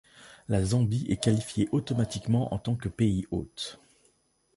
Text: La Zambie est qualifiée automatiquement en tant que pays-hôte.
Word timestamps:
La 0.47 0.65
Zambie 0.65 1.05
est 1.11 1.21
qualifiée 1.23 1.69
automatiquement 1.71 2.51
en 2.55 2.57
tant 2.57 2.73
que 2.75 2.89
pays-hôte. 2.89 3.79